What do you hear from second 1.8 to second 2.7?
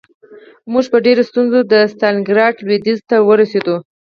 ستالینګراډ